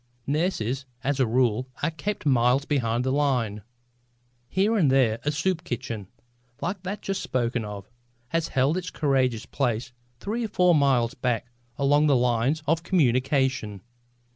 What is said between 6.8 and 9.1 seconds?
that just spoken of, has held its